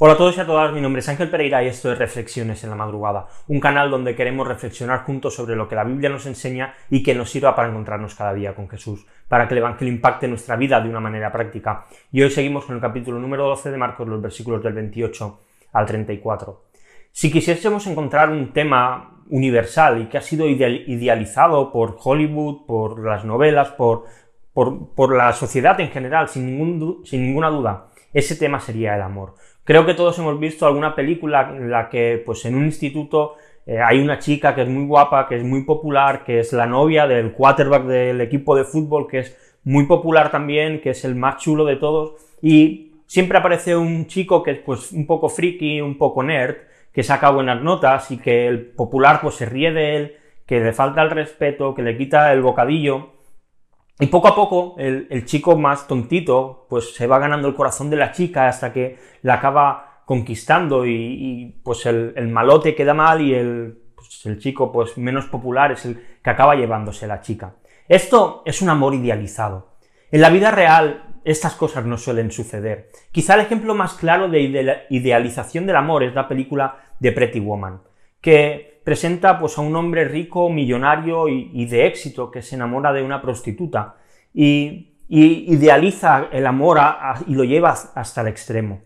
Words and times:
Hola 0.00 0.12
a 0.12 0.16
todos 0.16 0.36
y 0.36 0.40
a 0.40 0.46
todas, 0.46 0.72
mi 0.72 0.80
nombre 0.80 1.00
es 1.00 1.08
Ángel 1.08 1.28
Pereira 1.28 1.60
y 1.64 1.66
esto 1.66 1.90
es 1.90 1.98
Reflexiones 1.98 2.62
en 2.62 2.70
la 2.70 2.76
Madrugada, 2.76 3.26
un 3.48 3.58
canal 3.58 3.90
donde 3.90 4.14
queremos 4.14 4.46
reflexionar 4.46 5.00
juntos 5.00 5.34
sobre 5.34 5.56
lo 5.56 5.68
que 5.68 5.74
la 5.74 5.82
Biblia 5.82 6.08
nos 6.08 6.24
enseña 6.26 6.72
y 6.88 7.02
que 7.02 7.16
nos 7.16 7.30
sirva 7.30 7.56
para 7.56 7.68
encontrarnos 7.68 8.14
cada 8.14 8.32
día 8.32 8.54
con 8.54 8.68
Jesús, 8.68 9.04
para 9.26 9.48
que 9.48 9.54
el 9.54 9.58
Evangelio 9.58 9.92
impacte 9.92 10.28
nuestra 10.28 10.54
vida 10.54 10.80
de 10.80 10.88
una 10.88 11.00
manera 11.00 11.32
práctica. 11.32 11.86
Y 12.12 12.22
hoy 12.22 12.30
seguimos 12.30 12.64
con 12.64 12.76
el 12.76 12.80
capítulo 12.80 13.18
número 13.18 13.48
12 13.48 13.72
de 13.72 13.76
Marcos, 13.76 14.06
los 14.06 14.22
versículos 14.22 14.62
del 14.62 14.74
28 14.74 15.40
al 15.72 15.86
34. 15.86 16.62
Si 17.10 17.32
quisiésemos 17.32 17.84
encontrar 17.88 18.30
un 18.30 18.52
tema 18.52 19.24
universal 19.30 20.00
y 20.00 20.06
que 20.06 20.18
ha 20.18 20.22
sido 20.22 20.46
idealizado 20.46 21.72
por 21.72 21.96
Hollywood, 22.00 22.66
por 22.66 23.04
las 23.04 23.24
novelas, 23.24 23.70
por, 23.70 24.04
la 25.10 25.32
sociedad 25.32 25.80
en 25.80 25.90
general, 25.90 26.28
sin 26.28 26.56
ninguna 26.56 27.50
duda, 27.50 27.88
ese 28.12 28.36
tema 28.36 28.58
sería 28.58 28.94
el 28.94 29.02
amor. 29.02 29.34
Creo 29.68 29.84
que 29.84 29.92
todos 29.92 30.18
hemos 30.18 30.40
visto 30.40 30.66
alguna 30.66 30.94
película 30.94 31.52
en 31.54 31.70
la 31.70 31.90
que, 31.90 32.22
pues 32.24 32.42
en 32.46 32.54
un 32.54 32.64
instituto 32.64 33.34
eh, 33.66 33.78
hay 33.78 34.00
una 34.00 34.18
chica 34.18 34.54
que 34.54 34.62
es 34.62 34.68
muy 34.68 34.86
guapa, 34.86 35.28
que 35.28 35.36
es 35.36 35.44
muy 35.44 35.64
popular, 35.64 36.24
que 36.24 36.38
es 36.38 36.54
la 36.54 36.64
novia 36.64 37.06
del 37.06 37.32
quarterback 37.32 37.84
del 37.84 38.22
equipo 38.22 38.56
de 38.56 38.64
fútbol, 38.64 39.06
que 39.06 39.18
es 39.18 39.58
muy 39.64 39.84
popular 39.84 40.30
también, 40.30 40.80
que 40.80 40.88
es 40.88 41.04
el 41.04 41.16
más 41.16 41.36
chulo 41.36 41.66
de 41.66 41.76
todos, 41.76 42.14
y 42.40 42.92
siempre 43.04 43.36
aparece 43.36 43.76
un 43.76 44.06
chico 44.06 44.42
que 44.42 44.52
es 44.52 44.58
pues 44.60 44.90
un 44.90 45.06
poco 45.06 45.28
friki, 45.28 45.82
un 45.82 45.98
poco 45.98 46.22
nerd, 46.22 46.56
que 46.90 47.02
saca 47.02 47.28
buenas 47.28 47.62
notas 47.62 48.10
y 48.10 48.16
que 48.16 48.46
el 48.46 48.68
popular 48.68 49.20
pues 49.20 49.34
se 49.34 49.44
ríe 49.44 49.70
de 49.70 49.96
él, 49.96 50.16
que 50.46 50.60
le 50.60 50.72
falta 50.72 51.02
el 51.02 51.10
respeto, 51.10 51.74
que 51.74 51.82
le 51.82 51.98
quita 51.98 52.32
el 52.32 52.40
bocadillo. 52.40 53.17
Y 54.00 54.06
poco 54.06 54.28
a 54.28 54.34
poco 54.34 54.76
el, 54.78 55.24
chico 55.24 55.56
más 55.56 55.88
tontito 55.88 56.66
pues 56.68 56.94
se 56.94 57.06
va 57.06 57.18
ganando 57.18 57.48
el 57.48 57.54
corazón 57.54 57.90
de 57.90 57.96
la 57.96 58.12
chica 58.12 58.46
hasta 58.46 58.72
que 58.72 58.96
la 59.22 59.34
acaba 59.34 60.02
conquistando 60.04 60.86
y, 60.86 61.60
pues 61.64 61.84
el, 61.86 62.28
malote 62.28 62.74
queda 62.74 62.94
mal 62.94 63.20
y 63.20 63.34
el, 63.34 63.78
pues 63.94 64.24
el 64.26 64.38
chico 64.38 64.70
pues 64.70 64.96
menos 64.96 65.26
popular 65.26 65.72
es 65.72 65.84
el 65.84 66.00
que 66.22 66.30
acaba 66.30 66.54
llevándose 66.54 67.06
la 67.06 67.20
chica. 67.20 67.56
Esto 67.88 68.42
es 68.44 68.62
un 68.62 68.68
amor 68.68 68.94
idealizado. 68.94 69.78
En 70.10 70.20
la 70.20 70.30
vida 70.30 70.50
real 70.50 71.08
estas 71.24 71.54
cosas 71.54 71.84
no 71.84 71.98
suelen 71.98 72.30
suceder. 72.30 72.90
Quizá 73.12 73.34
el 73.34 73.40
ejemplo 73.40 73.74
más 73.74 73.94
claro 73.94 74.28
de 74.28 74.86
idealización 74.88 75.66
del 75.66 75.76
amor 75.76 76.04
es 76.04 76.14
la 76.14 76.28
película 76.28 76.94
de 77.00 77.12
Pretty 77.12 77.40
Woman, 77.40 77.82
que 78.20 78.67
presenta 78.88 79.38
pues, 79.38 79.58
a 79.58 79.60
un 79.60 79.76
hombre 79.76 80.06
rico, 80.06 80.48
millonario 80.48 81.28
y, 81.28 81.66
de 81.66 81.86
éxito 81.86 82.30
que 82.30 82.40
se 82.40 82.54
enamora 82.54 82.90
de 82.90 83.02
una 83.02 83.20
prostituta 83.20 83.96
y, 84.32 84.94
idealiza 85.10 86.28
el 86.32 86.46
amor 86.46 86.78
y 87.26 87.34
lo 87.34 87.44
lleva 87.44 87.76
hasta 87.94 88.22
el 88.22 88.28
extremo. 88.28 88.80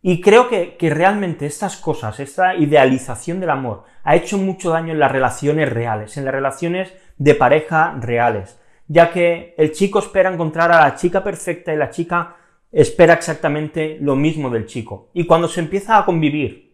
Y 0.00 0.20
creo 0.20 0.48
que, 0.48 0.76
que, 0.76 0.90
realmente 0.90 1.46
estas 1.46 1.76
cosas, 1.76 2.20
esta 2.20 2.54
idealización 2.54 3.40
del 3.40 3.50
amor, 3.50 3.82
ha 4.04 4.14
hecho 4.14 4.38
mucho 4.38 4.70
daño 4.70 4.92
en 4.92 5.00
las 5.00 5.10
relaciones 5.10 5.68
reales, 5.68 6.16
en 6.16 6.24
las 6.24 6.34
relaciones 6.34 6.94
de 7.18 7.34
pareja 7.34 7.96
reales, 7.98 8.60
ya 8.86 9.10
que 9.10 9.56
el 9.58 9.72
chico 9.72 9.98
espera 9.98 10.32
encontrar 10.32 10.70
a 10.70 10.82
la 10.82 10.94
chica 10.94 11.24
perfecta 11.24 11.74
y 11.74 11.76
la 11.76 11.90
chica 11.90 12.36
espera 12.70 13.14
exactamente 13.14 13.98
lo 14.00 14.14
mismo 14.14 14.50
del 14.50 14.66
chico. 14.66 15.10
Y 15.14 15.26
cuando 15.26 15.48
se 15.48 15.58
empieza 15.58 15.98
a 15.98 16.04
convivir 16.04 16.71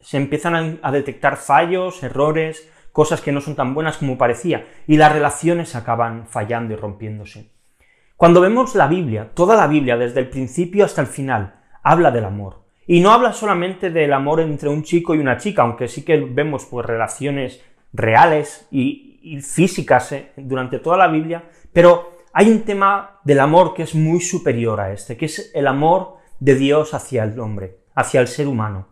se 0.00 0.16
empiezan 0.16 0.78
a 0.82 0.92
detectar 0.92 1.36
fallos, 1.36 2.02
errores, 2.02 2.70
cosas 2.92 3.20
que 3.20 3.32
no 3.32 3.40
son 3.40 3.54
tan 3.54 3.74
buenas 3.74 3.98
como 3.98 4.18
parecía, 4.18 4.66
y 4.86 4.96
las 4.96 5.12
relaciones 5.12 5.76
acaban 5.76 6.26
fallando 6.26 6.74
y 6.74 6.76
rompiéndose. 6.76 7.50
Cuando 8.16 8.40
vemos 8.40 8.74
la 8.74 8.88
Biblia, 8.88 9.30
toda 9.34 9.56
la 9.56 9.68
Biblia, 9.68 9.96
desde 9.96 10.20
el 10.20 10.28
principio 10.28 10.84
hasta 10.84 11.00
el 11.00 11.06
final, 11.06 11.60
habla 11.84 12.10
del 12.10 12.24
amor. 12.24 12.64
Y 12.86 13.00
no 13.00 13.12
habla 13.12 13.32
solamente 13.32 13.90
del 13.90 14.12
amor 14.12 14.40
entre 14.40 14.68
un 14.68 14.82
chico 14.82 15.14
y 15.14 15.18
una 15.18 15.36
chica, 15.36 15.62
aunque 15.62 15.86
sí 15.88 16.04
que 16.04 16.16
vemos 16.16 16.64
pues, 16.64 16.84
relaciones 16.86 17.62
reales 17.92 18.66
y, 18.70 19.04
físicas 19.42 20.12
eh, 20.12 20.32
durante 20.36 20.78
toda 20.78 20.96
la 20.96 21.06
Biblia, 21.06 21.44
pero 21.72 22.16
hay 22.32 22.50
un 22.50 22.62
tema 22.62 23.20
del 23.24 23.40
amor 23.40 23.74
que 23.74 23.82
es 23.82 23.94
muy 23.94 24.20
superior 24.20 24.80
a 24.80 24.92
este, 24.92 25.16
que 25.16 25.26
es 25.26 25.50
el 25.54 25.66
amor 25.66 26.16
de 26.40 26.54
Dios 26.54 26.94
hacia 26.94 27.24
el 27.24 27.38
hombre, 27.38 27.78
hacia 27.94 28.20
el 28.20 28.28
ser 28.28 28.48
humano. 28.48 28.88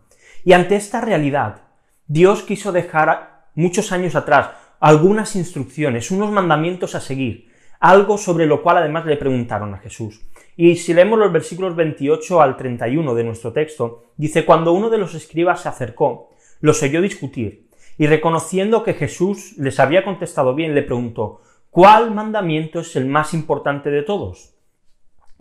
Y 0.47 0.53
ante 0.53 0.77
esta 0.77 1.01
realidad, 1.01 1.63
Dios 2.07 2.41
quiso 2.41 2.71
dejar 2.71 3.49
muchos 3.53 3.91
años 3.91 4.15
atrás 4.15 4.51
algunas 4.79 5.35
instrucciones, 5.35 6.09
unos 6.09 6.31
mandamientos 6.31 6.95
a 6.95 7.01
seguir, 7.01 7.51
algo 7.81 8.17
sobre 8.17 8.45
lo 8.45 8.63
cual 8.63 8.77
además 8.77 9.05
le 9.05 9.17
preguntaron 9.17 9.73
a 9.73 9.79
Jesús. 9.79 10.25
Y 10.55 10.77
si 10.77 10.93
leemos 10.93 11.19
los 11.19 11.33
versículos 11.33 11.75
28 11.75 12.41
al 12.41 12.55
31 12.55 13.13
de 13.13 13.23
nuestro 13.25 13.51
texto, 13.51 14.05
dice, 14.15 14.45
cuando 14.45 14.71
uno 14.71 14.89
de 14.89 14.97
los 14.97 15.15
escribas 15.15 15.63
se 15.63 15.67
acercó, 15.67 16.29
los 16.61 16.81
oyó 16.81 17.01
discutir, 17.01 17.67
y 17.97 18.07
reconociendo 18.07 18.83
que 18.83 18.93
Jesús 18.93 19.53
les 19.57 19.81
había 19.81 20.05
contestado 20.05 20.55
bien, 20.55 20.73
le 20.73 20.81
preguntó, 20.81 21.41
¿cuál 21.71 22.11
mandamiento 22.11 22.79
es 22.79 22.95
el 22.95 23.05
más 23.05 23.33
importante 23.33 23.89
de 23.89 24.03
todos? 24.03 24.55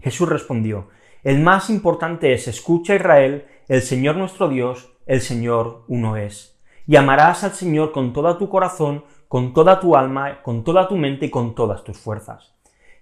Jesús 0.02 0.28
respondió, 0.28 0.88
el 1.22 1.38
más 1.38 1.70
importante 1.70 2.32
es, 2.32 2.48
escucha 2.48 2.96
Israel, 2.96 3.46
el 3.68 3.82
Señor 3.82 4.16
nuestro 4.16 4.48
Dios 4.48 4.95
el 5.06 5.20
Señor 5.20 5.84
uno 5.88 6.16
es. 6.16 6.58
Y 6.86 6.96
amarás 6.96 7.44
al 7.44 7.52
Señor 7.52 7.92
con 7.92 8.12
todo 8.12 8.36
tu 8.36 8.48
corazón, 8.48 9.04
con 9.28 9.54
toda 9.54 9.80
tu 9.80 9.96
alma, 9.96 10.42
con 10.42 10.62
toda 10.62 10.86
tu 10.86 10.96
mente 10.96 11.26
y 11.26 11.30
con 11.30 11.54
todas 11.54 11.82
tus 11.82 11.98
fuerzas. 11.98 12.54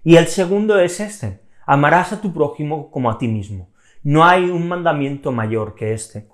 Y 0.03 0.15
el 0.15 0.27
segundo 0.27 0.79
es 0.79 0.99
este, 0.99 1.41
amarás 1.65 2.13
a 2.13 2.21
tu 2.21 2.33
prójimo 2.33 2.89
como 2.91 3.09
a 3.09 3.17
ti 3.17 3.27
mismo. 3.27 3.69
No 4.03 4.23
hay 4.23 4.49
un 4.49 4.67
mandamiento 4.67 5.31
mayor 5.31 5.75
que 5.75 5.93
este. 5.93 6.29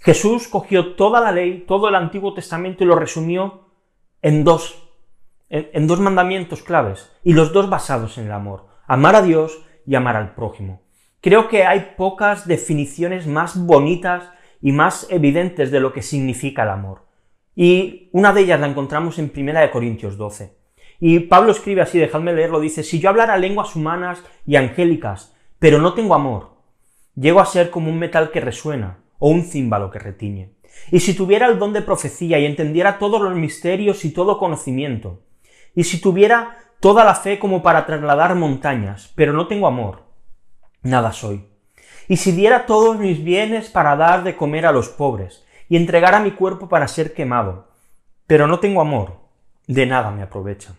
Jesús 0.00 0.48
cogió 0.48 0.94
toda 0.94 1.20
la 1.20 1.32
ley, 1.32 1.64
todo 1.68 1.88
el 1.88 1.94
Antiguo 1.94 2.32
Testamento 2.32 2.82
y 2.82 2.86
lo 2.86 2.94
resumió 2.94 3.68
en 4.22 4.44
dos, 4.44 4.88
en, 5.50 5.86
dos 5.86 6.00
mandamientos 6.00 6.62
claves, 6.62 7.10
y 7.22 7.34
los 7.34 7.52
dos 7.52 7.68
basados 7.68 8.16
en 8.16 8.26
el 8.26 8.32
amor, 8.32 8.66
amar 8.86 9.16
a 9.16 9.22
Dios 9.22 9.60
y 9.86 9.94
amar 9.94 10.16
al 10.16 10.34
prójimo. 10.34 10.82
Creo 11.20 11.48
que 11.48 11.64
hay 11.64 11.94
pocas 11.98 12.46
definiciones 12.46 13.26
más 13.26 13.66
bonitas 13.66 14.30
y 14.60 14.72
más 14.72 15.06
evidentes 15.10 15.70
de 15.70 15.80
lo 15.80 15.92
que 15.92 16.02
significa 16.02 16.62
el 16.62 16.70
amor. 16.70 17.06
Y 17.54 18.08
una 18.12 18.32
de 18.32 18.42
ellas 18.42 18.60
la 18.60 18.68
encontramos 18.68 19.18
en 19.18 19.32
1 19.34 19.70
Corintios 19.70 20.16
12. 20.16 20.56
Y 21.00 21.20
Pablo 21.20 21.52
escribe 21.52 21.80
así, 21.80 21.98
dejadme 21.98 22.34
leerlo, 22.34 22.60
dice, 22.60 22.82
si 22.82 23.00
yo 23.00 23.08
hablara 23.08 23.38
lenguas 23.38 23.74
humanas 23.74 24.22
y 24.46 24.56
angélicas, 24.56 25.34
pero 25.58 25.78
no 25.78 25.94
tengo 25.94 26.14
amor, 26.14 26.56
llego 27.14 27.40
a 27.40 27.46
ser 27.46 27.70
como 27.70 27.90
un 27.90 27.98
metal 27.98 28.30
que 28.30 28.40
resuena 28.40 28.98
o 29.18 29.30
un 29.30 29.44
címbalo 29.44 29.90
que 29.90 29.98
retiñe. 29.98 30.54
Y 30.90 31.00
si 31.00 31.14
tuviera 31.14 31.46
el 31.46 31.58
don 31.58 31.72
de 31.72 31.82
profecía 31.82 32.38
y 32.38 32.44
entendiera 32.44 32.98
todos 32.98 33.20
los 33.20 33.34
misterios 33.34 34.04
y 34.04 34.12
todo 34.12 34.38
conocimiento, 34.38 35.22
y 35.74 35.84
si 35.84 36.00
tuviera 36.00 36.58
toda 36.80 37.04
la 37.04 37.14
fe 37.14 37.38
como 37.38 37.62
para 37.62 37.86
trasladar 37.86 38.34
montañas, 38.34 39.12
pero 39.14 39.32
no 39.32 39.46
tengo 39.46 39.66
amor, 39.66 40.04
nada 40.82 41.12
soy 41.12 41.49
y 42.10 42.16
si 42.16 42.32
diera 42.32 42.66
todos 42.66 42.98
mis 42.98 43.22
bienes 43.22 43.68
para 43.68 43.94
dar 43.94 44.24
de 44.24 44.34
comer 44.34 44.66
a 44.66 44.72
los 44.72 44.88
pobres, 44.88 45.46
y 45.68 45.76
entregara 45.76 46.18
mi 46.18 46.32
cuerpo 46.32 46.68
para 46.68 46.88
ser 46.88 47.14
quemado, 47.14 47.68
pero 48.26 48.48
no 48.48 48.58
tengo 48.58 48.80
amor, 48.80 49.20
de 49.68 49.86
nada 49.86 50.10
me 50.10 50.22
aprovecha. 50.22 50.74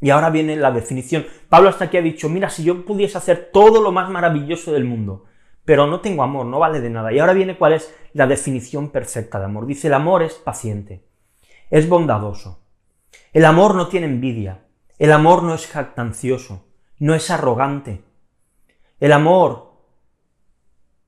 Y 0.00 0.10
ahora 0.10 0.30
viene 0.30 0.56
la 0.56 0.72
definición. 0.72 1.26
Pablo 1.48 1.68
hasta 1.68 1.84
aquí 1.84 1.96
ha 1.96 2.02
dicho, 2.02 2.28
mira, 2.28 2.50
si 2.50 2.64
yo 2.64 2.84
pudiese 2.84 3.18
hacer 3.18 3.50
todo 3.52 3.80
lo 3.80 3.92
más 3.92 4.10
maravilloso 4.10 4.72
del 4.72 4.84
mundo, 4.84 5.26
pero 5.64 5.86
no 5.86 6.00
tengo 6.00 6.24
amor, 6.24 6.44
no 6.46 6.58
vale 6.58 6.80
de 6.80 6.90
nada. 6.90 7.12
Y 7.12 7.20
ahora 7.20 7.34
viene 7.34 7.56
cuál 7.56 7.74
es 7.74 7.94
la 8.12 8.26
definición 8.26 8.88
perfecta 8.88 9.38
de 9.38 9.44
amor. 9.44 9.66
Dice, 9.66 9.86
el 9.86 9.94
amor 9.94 10.24
es 10.24 10.34
paciente, 10.34 11.06
es 11.70 11.88
bondadoso. 11.88 12.64
El 13.32 13.44
amor 13.44 13.76
no 13.76 13.86
tiene 13.86 14.06
envidia, 14.06 14.64
el 14.98 15.12
amor 15.12 15.44
no 15.44 15.54
es 15.54 15.68
jactancioso, 15.68 16.66
no 16.98 17.14
es 17.14 17.30
arrogante. 17.30 18.02
El 18.98 19.12
amor 19.12 19.71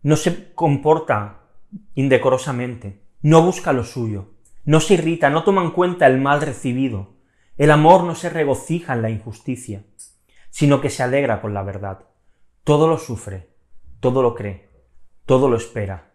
no 0.04 0.16
se 0.16 0.52
comporta 0.52 1.40
indecorosamente, 1.94 3.00
no 3.22 3.42
busca 3.42 3.72
lo 3.72 3.84
suyo, 3.84 4.34
no 4.64 4.78
se 4.80 4.94
irrita, 4.94 5.30
no 5.30 5.44
toma 5.44 5.62
en 5.62 5.70
cuenta 5.70 6.06
el 6.06 6.20
mal 6.20 6.42
recibido. 6.42 7.14
El 7.56 7.70
amor 7.70 8.04
no 8.04 8.14
se 8.14 8.28
regocija 8.28 8.92
en 8.92 9.00
la 9.00 9.08
injusticia, 9.08 9.82
sino 10.50 10.82
que 10.82 10.90
se 10.90 11.02
alegra 11.02 11.40
con 11.40 11.54
la 11.54 11.62
verdad. 11.62 12.00
Todo 12.64 12.86
lo 12.86 12.98
sufre, 12.98 13.48
todo 14.00 14.20
lo 14.20 14.34
cree, 14.34 14.68
todo 15.24 15.48
lo 15.48 15.56
espera, 15.56 16.12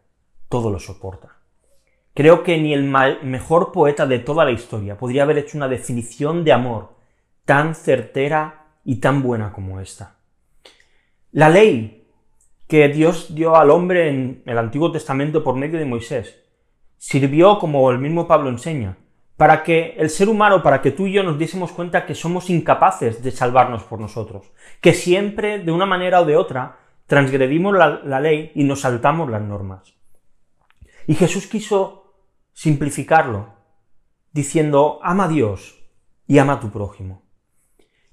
todo 0.50 0.70
lo 0.70 0.80
soporta. 0.80 1.40
Creo 2.14 2.44
que 2.44 2.60
ni 2.60 2.74
el 2.74 2.84
mejor 2.84 3.72
poeta 3.72 4.06
de 4.06 4.20
toda 4.20 4.46
la 4.46 4.52
historia 4.52 5.00
podría 5.00 5.24
haber 5.24 5.40
hecho 5.40 5.58
una 5.58 5.68
definición 5.68 6.44
de 6.44 6.54
amor 6.54 6.96
tan 7.44 7.74
certera 7.74 8.68
y 8.84 8.98
tan 8.98 9.24
buena 9.24 9.52
como 9.52 9.80
esta. 9.80 10.18
La 11.32 11.50
ley 11.50 11.99
que 12.70 12.88
Dios 12.88 13.34
dio 13.34 13.56
al 13.56 13.72
hombre 13.72 14.10
en 14.10 14.44
el 14.46 14.60
Antiguo 14.60 14.92
Testamento 14.92 15.44
por 15.44 15.56
medio 15.56 15.80
de 15.80 15.86
Moisés. 15.86 16.40
Sirvió, 16.98 17.58
como 17.58 17.90
el 17.90 17.98
mismo 17.98 18.28
Pablo 18.28 18.48
enseña, 18.48 18.96
para 19.38 19.64
que 19.64 19.96
el 19.98 20.12
ser 20.12 20.30
humano, 20.30 20.62
para 20.62 20.80
que 20.80 20.92
tú 20.92 21.08
y 21.08 21.14
yo 21.14 21.24
nos 21.24 21.40
diésemos 21.40 21.72
cuenta 21.72 22.06
que 22.06 22.14
somos 22.14 22.52
incapaces 22.52 23.24
de 23.24 23.32
salvarnos 23.32 23.84
por 23.86 24.00
nosotros, 24.00 24.52
que 24.82 24.94
siempre, 24.94 25.58
de 25.58 25.72
una 25.72 25.88
manera 25.88 26.22
o 26.22 26.26
de 26.26 26.38
otra, 26.38 26.78
transgredimos 27.08 27.76
la, 27.76 28.02
la 28.06 28.20
ley 28.20 28.52
y 28.54 28.64
nos 28.66 28.82
saltamos 28.82 29.32
las 29.32 29.42
normas. 29.42 29.96
Y 31.08 31.16
Jesús 31.16 31.48
quiso 31.48 32.14
simplificarlo, 32.54 33.48
diciendo, 34.32 35.00
ama 35.02 35.24
a 35.24 35.30
Dios 35.30 35.90
y 36.28 36.38
ama 36.38 36.54
a 36.54 36.60
tu 36.60 36.70
prójimo. 36.70 37.24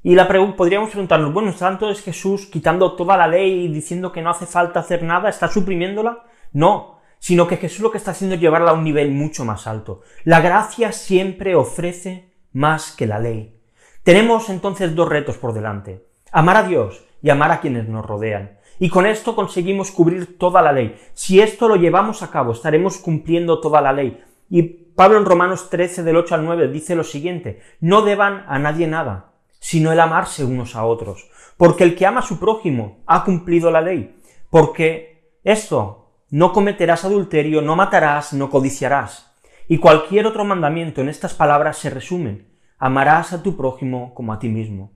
Y 0.06 0.14
la 0.14 0.28
podríamos 0.28 0.90
preguntarnos, 0.90 1.32
bueno, 1.32 1.52
¿tanto 1.52 1.90
es 1.90 2.00
Jesús 2.00 2.46
quitando 2.46 2.94
toda 2.94 3.16
la 3.16 3.26
ley 3.26 3.64
y 3.64 3.68
diciendo 3.74 4.12
que 4.12 4.22
no 4.22 4.30
hace 4.30 4.46
falta 4.46 4.78
hacer 4.78 5.02
nada? 5.02 5.28
¿Está 5.28 5.48
suprimiéndola? 5.48 6.22
No, 6.52 7.00
sino 7.18 7.48
que 7.48 7.56
Jesús 7.56 7.80
lo 7.80 7.90
que 7.90 7.98
está 7.98 8.12
haciendo 8.12 8.36
es 8.36 8.40
llevarla 8.40 8.70
a 8.70 8.74
un 8.74 8.84
nivel 8.84 9.10
mucho 9.10 9.44
más 9.44 9.66
alto. 9.66 10.02
La 10.22 10.40
gracia 10.40 10.92
siempre 10.92 11.56
ofrece 11.56 12.32
más 12.52 12.92
que 12.92 13.08
la 13.08 13.18
ley. 13.18 13.58
Tenemos 14.04 14.48
entonces 14.48 14.94
dos 14.94 15.08
retos 15.08 15.38
por 15.38 15.52
delante. 15.52 16.06
Amar 16.30 16.58
a 16.58 16.62
Dios 16.62 17.04
y 17.20 17.30
amar 17.30 17.50
a 17.50 17.60
quienes 17.60 17.88
nos 17.88 18.06
rodean. 18.06 18.60
Y 18.78 18.90
con 18.90 19.06
esto 19.06 19.34
conseguimos 19.34 19.90
cubrir 19.90 20.38
toda 20.38 20.62
la 20.62 20.72
ley. 20.72 20.94
Si 21.14 21.40
esto 21.40 21.66
lo 21.66 21.74
llevamos 21.74 22.22
a 22.22 22.30
cabo, 22.30 22.52
estaremos 22.52 22.98
cumpliendo 22.98 23.60
toda 23.60 23.80
la 23.80 23.92
ley. 23.92 24.22
Y 24.48 24.62
Pablo 24.62 25.18
en 25.18 25.24
Romanos 25.24 25.68
13 25.68 26.04
del 26.04 26.14
8 26.14 26.36
al 26.36 26.44
9 26.44 26.68
dice 26.68 26.94
lo 26.94 27.02
siguiente, 27.02 27.60
no 27.80 28.02
deban 28.02 28.44
a 28.46 28.60
nadie 28.60 28.86
nada, 28.86 29.32
sino 29.58 29.92
el 29.92 30.00
amarse 30.00 30.44
unos 30.44 30.76
a 30.76 30.84
otros. 30.84 31.28
Porque 31.56 31.84
el 31.84 31.94
que 31.96 32.06
ama 32.06 32.20
a 32.20 32.26
su 32.26 32.38
prójimo 32.38 32.98
ha 33.06 33.24
cumplido 33.24 33.70
la 33.70 33.80
ley. 33.80 34.20
Porque 34.50 35.30
esto, 35.44 36.10
no 36.30 36.52
cometerás 36.52 37.04
adulterio, 37.04 37.62
no 37.62 37.76
matarás, 37.76 38.32
no 38.32 38.50
codiciarás. 38.50 39.32
Y 39.68 39.78
cualquier 39.78 40.26
otro 40.26 40.44
mandamiento 40.44 41.00
en 41.00 41.08
estas 41.08 41.34
palabras 41.34 41.78
se 41.78 41.90
resumen. 41.90 42.48
Amarás 42.78 43.32
a 43.32 43.42
tu 43.42 43.56
prójimo 43.56 44.14
como 44.14 44.32
a 44.32 44.38
ti 44.38 44.48
mismo. 44.48 44.92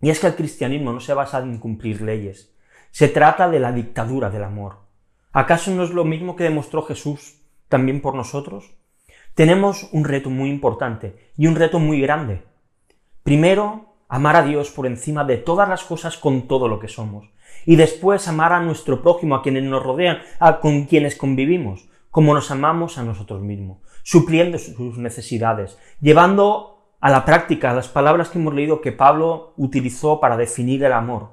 Y 0.00 0.10
es 0.10 0.20
que 0.20 0.28
el 0.28 0.36
cristianismo 0.36 0.92
no 0.92 1.00
se 1.00 1.14
basa 1.14 1.38
en 1.40 1.58
cumplir 1.58 2.02
leyes. 2.02 2.54
Se 2.90 3.08
trata 3.08 3.48
de 3.48 3.60
la 3.60 3.72
dictadura 3.72 4.30
del 4.30 4.44
amor. 4.44 4.78
¿Acaso 5.32 5.70
no 5.70 5.82
es 5.84 5.90
lo 5.90 6.04
mismo 6.04 6.36
que 6.36 6.44
demostró 6.44 6.82
Jesús 6.82 7.42
también 7.68 8.00
por 8.00 8.14
nosotros? 8.14 8.74
Tenemos 9.34 9.88
un 9.92 10.04
reto 10.04 10.30
muy 10.30 10.50
importante 10.50 11.30
y 11.36 11.46
un 11.46 11.54
reto 11.54 11.78
muy 11.78 12.00
grande. 12.00 12.42
Primero, 13.28 13.92
amar 14.08 14.36
a 14.36 14.42
Dios 14.42 14.70
por 14.70 14.86
encima 14.86 15.22
de 15.22 15.36
todas 15.36 15.68
las 15.68 15.84
cosas 15.84 16.16
con 16.16 16.48
todo 16.48 16.66
lo 16.66 16.78
que 16.78 16.88
somos. 16.88 17.28
Y 17.66 17.76
después 17.76 18.26
amar 18.26 18.54
a 18.54 18.62
nuestro 18.62 19.02
prójimo, 19.02 19.34
a 19.34 19.42
quienes 19.42 19.64
nos 19.64 19.82
rodean, 19.82 20.20
a 20.40 20.60
con 20.60 20.86
quienes 20.86 21.14
convivimos, 21.14 21.90
como 22.10 22.32
nos 22.32 22.50
amamos 22.50 22.96
a 22.96 23.02
nosotros 23.02 23.42
mismos, 23.42 23.80
supliendo 24.02 24.56
sus 24.56 24.96
necesidades, 24.96 25.76
llevando 26.00 26.94
a 27.00 27.10
la 27.10 27.26
práctica 27.26 27.74
las 27.74 27.88
palabras 27.88 28.30
que 28.30 28.38
hemos 28.38 28.54
leído 28.54 28.80
que 28.80 28.92
Pablo 28.92 29.52
utilizó 29.58 30.20
para 30.20 30.38
definir 30.38 30.82
el 30.84 30.94
amor. 30.94 31.32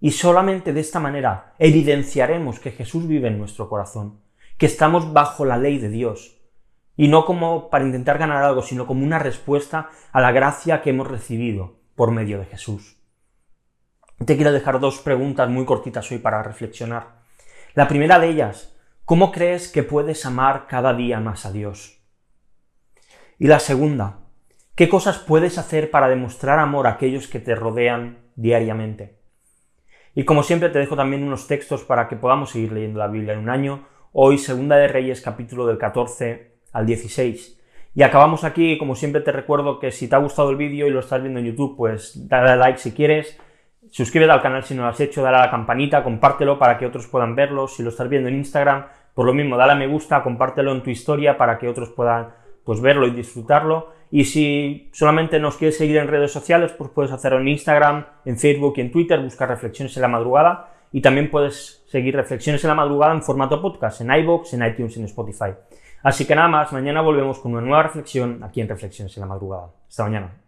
Y 0.00 0.12
solamente 0.12 0.72
de 0.72 0.78
esta 0.78 1.00
manera 1.00 1.54
evidenciaremos 1.58 2.60
que 2.60 2.70
Jesús 2.70 3.08
vive 3.08 3.26
en 3.26 3.38
nuestro 3.38 3.68
corazón, 3.68 4.20
que 4.58 4.66
estamos 4.66 5.12
bajo 5.12 5.44
la 5.44 5.58
ley 5.58 5.78
de 5.78 5.88
Dios, 5.88 6.35
y 6.96 7.08
no 7.08 7.24
como 7.24 7.68
para 7.68 7.84
intentar 7.84 8.18
ganar 8.18 8.42
algo, 8.42 8.62
sino 8.62 8.86
como 8.86 9.04
una 9.04 9.18
respuesta 9.18 9.90
a 10.12 10.20
la 10.20 10.32
gracia 10.32 10.80
que 10.80 10.90
hemos 10.90 11.06
recibido 11.06 11.76
por 11.94 12.10
medio 12.10 12.38
de 12.38 12.46
Jesús. 12.46 12.96
Te 14.24 14.36
quiero 14.36 14.52
dejar 14.52 14.80
dos 14.80 14.98
preguntas 15.00 15.48
muy 15.50 15.66
cortitas 15.66 16.10
hoy 16.10 16.18
para 16.18 16.42
reflexionar. 16.42 17.20
La 17.74 17.86
primera 17.86 18.18
de 18.18 18.28
ellas, 18.28 18.74
¿cómo 19.04 19.30
crees 19.30 19.68
que 19.70 19.82
puedes 19.82 20.24
amar 20.24 20.66
cada 20.68 20.94
día 20.94 21.20
más 21.20 21.44
a 21.44 21.52
Dios? 21.52 22.00
Y 23.38 23.48
la 23.48 23.60
segunda, 23.60 24.20
¿qué 24.74 24.88
cosas 24.88 25.18
puedes 25.18 25.58
hacer 25.58 25.90
para 25.90 26.08
demostrar 26.08 26.58
amor 26.58 26.86
a 26.86 26.92
aquellos 26.92 27.28
que 27.28 27.40
te 27.40 27.54
rodean 27.54 28.30
diariamente? 28.36 29.20
Y 30.14 30.24
como 30.24 30.42
siempre 30.42 30.70
te 30.70 30.78
dejo 30.78 30.96
también 30.96 31.22
unos 31.22 31.46
textos 31.46 31.84
para 31.84 32.08
que 32.08 32.16
podamos 32.16 32.50
seguir 32.50 32.72
leyendo 32.72 32.98
la 32.98 33.08
Biblia 33.08 33.34
en 33.34 33.40
un 33.40 33.50
año. 33.50 33.86
Hoy, 34.12 34.38
Segunda 34.38 34.76
de 34.76 34.88
Reyes, 34.88 35.20
capítulo 35.20 35.66
del 35.66 35.76
14 35.76 36.55
al 36.76 36.84
16. 36.84 37.58
Y 37.94 38.02
acabamos 38.02 38.44
aquí, 38.44 38.76
como 38.76 38.94
siempre 38.94 39.22
te 39.22 39.32
recuerdo 39.32 39.78
que 39.78 39.90
si 39.90 40.08
te 40.08 40.14
ha 40.14 40.18
gustado 40.18 40.50
el 40.50 40.56
vídeo 40.56 40.86
y 40.86 40.90
lo 40.90 41.00
estás 41.00 41.22
viendo 41.22 41.40
en 41.40 41.46
YouTube, 41.46 41.74
pues 41.76 42.28
dale 42.28 42.50
a 42.50 42.56
like 42.56 42.78
si 42.78 42.92
quieres, 42.92 43.40
suscríbete 43.90 44.30
al 44.30 44.42
canal 44.42 44.62
si 44.62 44.74
no 44.74 44.82
lo 44.82 44.88
has 44.88 45.00
hecho, 45.00 45.22
dale 45.22 45.38
a 45.38 45.46
la 45.46 45.50
campanita, 45.50 46.04
compártelo 46.04 46.58
para 46.58 46.76
que 46.76 46.84
otros 46.84 47.06
puedan 47.06 47.34
verlo, 47.34 47.66
si 47.66 47.82
lo 47.82 47.88
estás 47.88 48.10
viendo 48.10 48.28
en 48.28 48.36
Instagram, 48.36 48.84
por 49.14 49.24
lo 49.24 49.32
mismo, 49.32 49.56
dale 49.56 49.72
a 49.72 49.76
me 49.76 49.86
gusta, 49.86 50.22
compártelo 50.22 50.72
en 50.72 50.82
tu 50.82 50.90
historia 50.90 51.38
para 51.38 51.58
que 51.58 51.66
otros 51.66 51.88
puedan 51.88 52.28
pues 52.62 52.82
verlo 52.82 53.06
y 53.06 53.12
disfrutarlo. 53.12 53.92
Y 54.10 54.24
si 54.24 54.90
solamente 54.92 55.40
nos 55.40 55.56
quieres 55.56 55.78
seguir 55.78 55.96
en 55.96 56.08
redes 56.08 56.30
sociales, 56.30 56.72
pues 56.76 56.90
puedes 56.90 57.12
hacerlo 57.12 57.40
en 57.40 57.48
Instagram, 57.48 58.04
en 58.26 58.36
Facebook 58.36 58.74
y 58.76 58.82
en 58.82 58.92
Twitter, 58.92 59.18
buscar 59.20 59.48
Reflexiones 59.48 59.96
en 59.96 60.02
la 60.02 60.08
Madrugada. 60.08 60.74
Y 60.92 61.00
también 61.00 61.30
puedes 61.30 61.84
seguir 61.88 62.14
Reflexiones 62.14 62.62
en 62.62 62.68
la 62.68 62.74
Madrugada 62.74 63.14
en 63.14 63.22
formato 63.22 63.62
podcast, 63.62 64.02
en 64.02 64.12
iVoox, 64.12 64.52
en 64.52 64.66
iTunes 64.66 64.96
en 64.98 65.04
Spotify. 65.04 65.54
Así 66.02 66.26
que 66.26 66.34
nada 66.34 66.48
más, 66.48 66.72
mañana 66.72 67.00
volvemos 67.00 67.38
con 67.38 67.52
una 67.52 67.60
nueva 67.60 67.82
reflexión 67.82 68.42
aquí 68.44 68.60
en 68.60 68.68
Reflexiones 68.68 69.16
en 69.16 69.20
la 69.22 69.26
Madrugada. 69.26 69.70
Hasta 69.88 70.04
mañana. 70.04 70.45